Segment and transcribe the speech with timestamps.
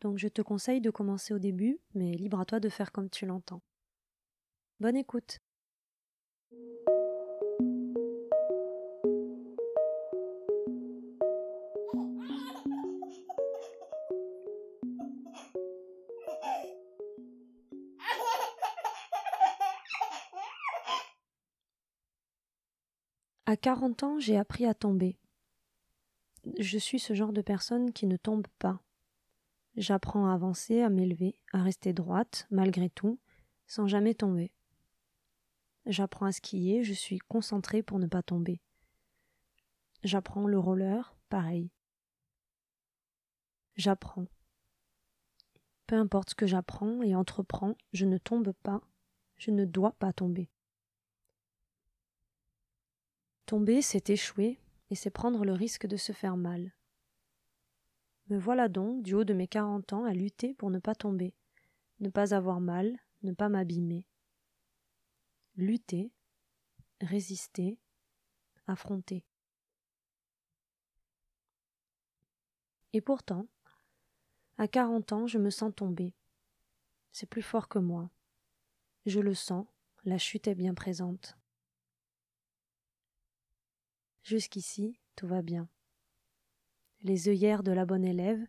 [0.00, 3.10] donc je te conseille de commencer au début, mais libre à toi de faire comme
[3.10, 3.62] tu l'entends.
[4.80, 5.40] Bonne écoute.
[23.48, 25.16] À 40 ans, j'ai appris à tomber.
[26.58, 28.80] Je suis ce genre de personne qui ne tombe pas.
[29.76, 33.18] J'apprends à avancer, à m'élever, à rester droite, malgré tout,
[33.66, 34.52] sans jamais tomber.
[35.84, 38.60] J'apprends à skier, je suis concentrée pour ne pas tomber.
[40.02, 41.70] J'apprends le roller, pareil.
[43.76, 44.26] J'apprends.
[45.86, 48.80] Peu importe ce que j'apprends et entreprends, je ne tombe pas,
[49.36, 50.48] je ne dois pas tomber.
[53.44, 54.58] Tomber, c'est échouer,
[54.90, 56.72] et c'est prendre le risque de se faire mal.
[58.28, 61.34] Me voilà donc, du haut de mes quarante ans, à lutter pour ne pas tomber,
[62.00, 64.04] ne pas avoir mal, ne pas m'abîmer.
[65.54, 66.10] Lutter,
[67.00, 67.78] résister,
[68.66, 69.24] affronter.
[72.92, 73.46] Et pourtant,
[74.58, 76.14] à quarante ans, je me sens tomber.
[77.12, 78.10] C'est plus fort que moi.
[79.04, 79.66] Je le sens,
[80.04, 81.36] la chute est bien présente.
[84.22, 85.68] Jusqu'ici, tout va bien.
[87.06, 88.44] Les œillères de la bonne élève,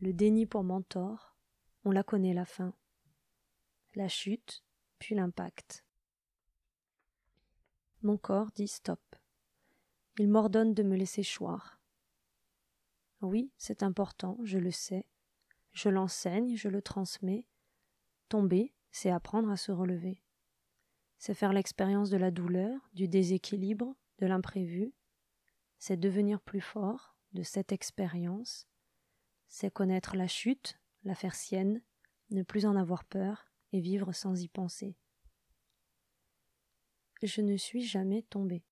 [0.00, 1.36] le déni pour mentor,
[1.82, 2.72] on la connaît la fin.
[3.96, 4.62] La chute,
[5.00, 5.84] puis l'impact.
[8.02, 9.00] Mon corps dit stop.
[10.20, 11.80] Il m'ordonne de me laisser choir.
[13.22, 15.04] Oui, c'est important, je le sais.
[15.72, 17.44] Je l'enseigne, je le transmets.
[18.28, 20.22] Tomber, c'est apprendre à se relever.
[21.18, 24.92] C'est faire l'expérience de la douleur, du déséquilibre, de l'imprévu,
[25.80, 28.66] c'est devenir plus fort de cette expérience,
[29.48, 31.82] c'est connaître la chute, la faire sienne,
[32.30, 34.96] ne plus en avoir peur et vivre sans y penser.
[37.22, 38.64] Je ne suis jamais tombée.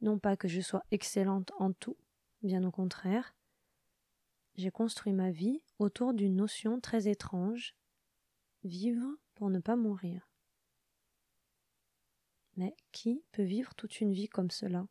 [0.00, 1.96] Non pas que je sois excellente en tout,
[2.42, 3.34] bien au contraire,
[4.56, 7.74] j'ai construit ma vie autour d'une notion très étrange
[8.64, 10.28] vivre pour ne pas mourir.
[12.56, 14.86] Mais qui peut vivre toute une vie comme cela?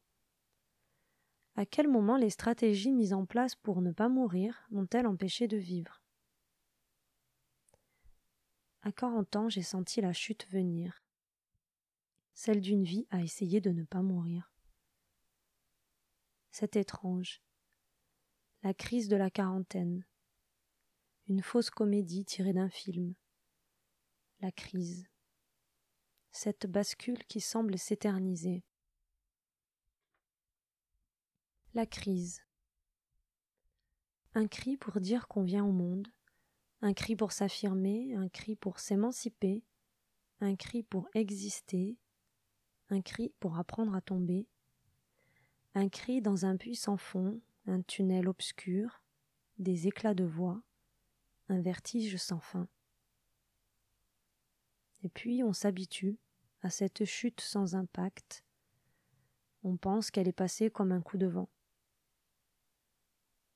[1.57, 5.57] À quel moment les stratégies mises en place pour ne pas mourir m'ont-elles empêché de
[5.57, 6.03] vivre?
[8.83, 11.03] À quarante ans, j'ai senti la chute venir,
[12.35, 14.53] celle d'une vie à essayer de ne pas mourir.
[16.51, 17.41] C'est étrange.
[18.61, 20.05] La crise de la quarantaine.
[21.27, 23.15] Une fausse comédie tirée d'un film.
[24.41, 25.07] La crise.
[26.31, 28.63] Cette bascule qui semble s'éterniser.
[31.77, 32.41] La crise.
[34.33, 36.07] Un cri pour dire qu'on vient au monde,
[36.81, 39.63] un cri pour s'affirmer, un cri pour s'émanciper,
[40.41, 41.95] un cri pour exister,
[42.89, 44.47] un cri pour apprendre à tomber,
[45.75, 49.03] un cri dans un puits sans fond, un tunnel obscur,
[49.59, 50.59] des éclats de voix,
[51.47, 52.67] un vertige sans fin.
[55.03, 56.17] Et puis on s'habitue
[56.63, 58.43] à cette chute sans impact,
[59.63, 61.49] on pense qu'elle est passée comme un coup de vent.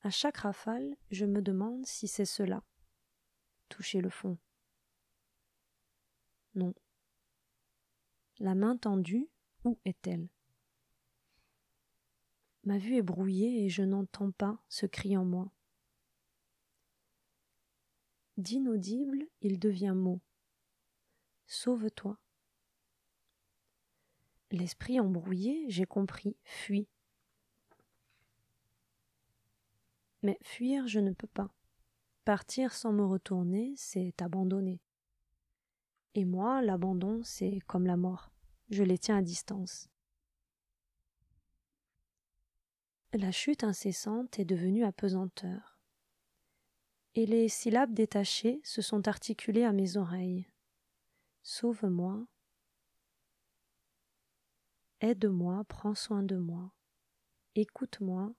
[0.04, 2.64] À chaque rafale, je me demande si c'est cela.
[3.70, 4.38] Toucher le fond.
[6.56, 6.74] Non.
[8.40, 9.30] La main tendue,
[9.64, 10.28] où est-elle?
[12.64, 15.52] Ma vue est brouillée et je n'entends pas ce cri en moi.
[18.38, 20.20] D'inaudible, il devient mot.
[21.46, 22.18] Sauve-toi.
[24.50, 26.88] L'esprit embrouillé, j'ai compris, fuit.
[30.24, 31.50] Mais fuir, je ne peux pas.
[32.26, 34.80] Partir sans me retourner, c'est abandonner.
[36.14, 38.32] Et moi, l'abandon, c'est comme la mort.
[38.70, 39.90] Je les tiens à distance.
[43.14, 45.80] La chute incessante est devenue apesanteur.
[47.16, 50.48] Et les syllabes détachées se sont articulées à mes oreilles.
[51.44, 52.26] Sauve-moi.
[55.02, 56.72] Aide-moi, prends soin de moi.
[57.56, 58.34] Écoute-moi,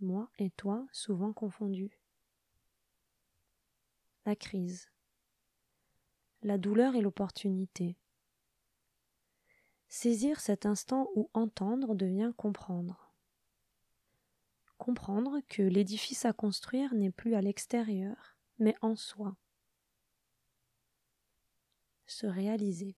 [0.00, 1.98] moi et toi souvent confondus.
[4.24, 4.90] La crise.
[6.42, 7.96] la douleur et l'opportunité.
[9.88, 13.12] Saisir cet instant où entendre devient comprendre.
[14.78, 19.36] Comprendre que l'édifice à construire n'est plus à l'extérieur, mais en soi.
[22.06, 22.96] Se réaliser.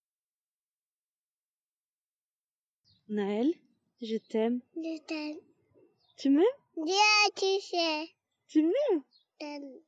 [3.08, 3.52] Naël,
[4.02, 4.60] je t'aime.
[4.74, 5.38] Je t'aime.
[6.16, 6.44] Tu m'aimes?
[6.84, 6.94] Bien,
[7.34, 8.08] tu sais.
[8.46, 9.02] Tu m'aimes
[9.40, 9.80] T'aimes.